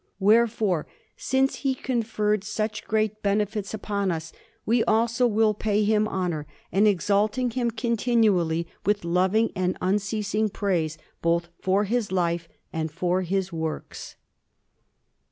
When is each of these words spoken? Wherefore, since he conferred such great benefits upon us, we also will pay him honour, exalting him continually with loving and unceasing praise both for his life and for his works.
Wherefore, 0.17 0.87
since 1.15 1.57
he 1.57 1.75
conferred 1.75 2.43
such 2.43 2.85
great 2.87 3.21
benefits 3.21 3.71
upon 3.71 4.09
us, 4.11 4.33
we 4.65 4.83
also 4.85 5.27
will 5.27 5.53
pay 5.53 5.83
him 5.83 6.07
honour, 6.07 6.47
exalting 6.71 7.51
him 7.51 7.69
continually 7.69 8.65
with 8.83 9.05
loving 9.05 9.51
and 9.55 9.77
unceasing 9.79 10.49
praise 10.49 10.97
both 11.21 11.49
for 11.61 11.83
his 11.83 12.11
life 12.11 12.49
and 12.73 12.91
for 12.91 13.21
his 13.21 13.53
works. 13.53 14.15